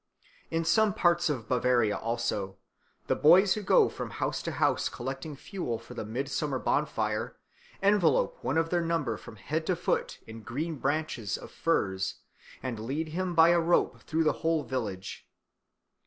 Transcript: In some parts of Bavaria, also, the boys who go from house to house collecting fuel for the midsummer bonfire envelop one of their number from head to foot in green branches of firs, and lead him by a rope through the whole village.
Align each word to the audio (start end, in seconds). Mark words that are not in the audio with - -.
In 0.49 0.65
some 0.65 0.95
parts 0.95 1.29
of 1.29 1.47
Bavaria, 1.47 1.95
also, 1.95 2.57
the 3.05 3.15
boys 3.15 3.53
who 3.53 3.61
go 3.61 3.87
from 3.87 4.09
house 4.17 4.41
to 4.41 4.53
house 4.53 4.89
collecting 4.89 5.35
fuel 5.35 5.77
for 5.77 5.93
the 5.93 6.03
midsummer 6.03 6.57
bonfire 6.57 7.37
envelop 7.83 8.43
one 8.43 8.57
of 8.57 8.71
their 8.71 8.81
number 8.81 9.15
from 9.15 9.35
head 9.35 9.63
to 9.67 9.75
foot 9.75 10.17
in 10.25 10.41
green 10.41 10.77
branches 10.77 11.37
of 11.37 11.51
firs, 11.51 12.15
and 12.63 12.79
lead 12.79 13.09
him 13.09 13.35
by 13.35 13.49
a 13.49 13.59
rope 13.59 14.01
through 14.01 14.23
the 14.23 14.33
whole 14.41 14.63
village. 14.63 15.29